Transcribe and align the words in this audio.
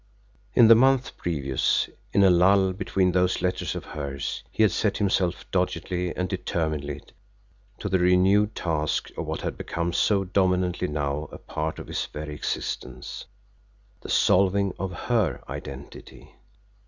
In 0.55 0.67
the 0.67 0.73
month 0.73 1.15
previous, 1.15 1.87
in 2.11 2.23
a 2.23 2.31
lull 2.31 2.73
between 2.73 3.11
those 3.11 3.39
letters 3.43 3.75
of 3.75 3.85
hers, 3.85 4.43
he 4.49 4.63
had 4.63 4.71
set 4.71 4.97
himself 4.97 5.45
doggedly 5.51 6.11
and 6.15 6.27
determinedly 6.27 7.03
to 7.77 7.87
the 7.87 7.99
renewed 7.99 8.55
task 8.55 9.11
of 9.15 9.27
what 9.27 9.41
had 9.41 9.59
become 9.59 9.93
so 9.93 10.23
dominantly 10.23 10.87
now 10.87 11.29
a 11.31 11.37
part 11.37 11.77
of 11.77 11.85
his 11.85 12.07
very 12.07 12.33
existence 12.33 13.25
the 14.01 14.09
solving 14.09 14.73
of 14.79 14.91
HER 14.91 15.43
identity. 15.47 16.35